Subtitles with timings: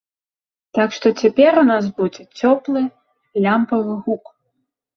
[0.77, 2.85] Так што цяпер у нас будзе цёплы
[3.47, 4.37] лямпавы гук!